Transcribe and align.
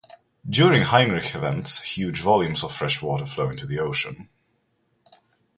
During 0.49 0.81
Heinrich 0.81 1.35
events, 1.35 1.79
huge 1.95 2.21
volumes 2.21 2.63
of 2.63 2.73
fresh 2.73 3.03
water 3.03 3.27
flow 3.27 3.51
into 3.51 3.67
the 3.67 3.77
ocean. 3.77 4.29